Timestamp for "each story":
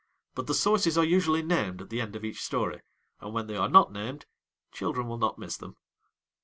2.25-2.81